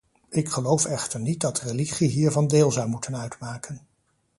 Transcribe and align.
Ik 0.29 0.49
geloof 0.49 0.85
echter 0.85 1.19
niet 1.19 1.41
dat 1.41 1.59
religie 1.59 2.09
hiervan 2.09 2.47
deel 2.47 2.71
zou 2.71 2.87
moeten 2.87 3.17
uitmaken. 3.17 3.81